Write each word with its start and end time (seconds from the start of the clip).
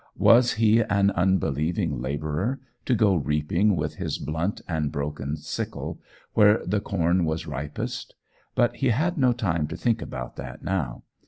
Was 0.17 0.53
he, 0.53 0.79
an 0.81 1.11
unbelieving 1.11 2.01
labourer, 2.01 2.59
to 2.85 2.95
go 2.95 3.13
reaping 3.13 3.75
with 3.75 3.97
his 3.97 4.17
blunt 4.17 4.59
and 4.67 4.91
broken 4.91 5.35
sickle 5.37 6.01
where 6.33 6.65
the 6.65 6.79
corn 6.81 7.23
was 7.23 7.45
ripest! 7.45 8.15
But 8.55 8.77
he 8.77 8.87
had 8.89 9.19
no 9.19 9.31
time 9.31 9.67
to 9.67 9.77
think 9.77 10.01
about 10.01 10.37
that 10.37 10.63
now. 10.63 11.03